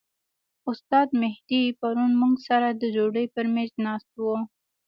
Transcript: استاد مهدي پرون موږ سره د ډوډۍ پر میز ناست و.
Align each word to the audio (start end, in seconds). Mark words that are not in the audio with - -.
استاد 0.71 1.07
مهدي 1.23 1.61
پرون 1.79 2.11
موږ 2.21 2.35
سره 2.47 2.67
د 2.71 2.83
ډوډۍ 2.95 3.25
پر 3.33 3.45
میز 3.53 3.71
ناست 3.85 4.11
و. 4.23 4.25